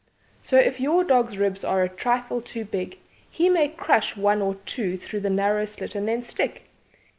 [0.41, 2.97] So if your dog's ribs are a trifle too big
[3.29, 6.63] he may crush one or two through the narrow slit and then stick.